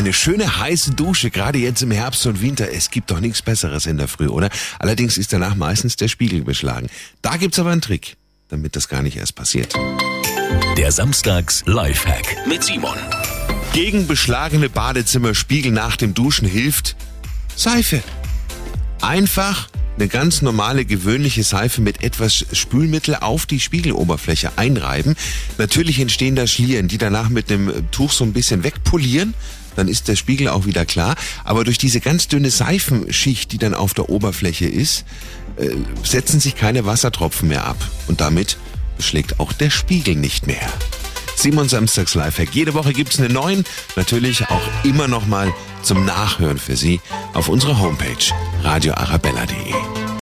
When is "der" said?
3.98-4.08, 5.96-6.08, 10.78-10.90, 30.08-30.16, 33.94-34.08, 39.52-39.70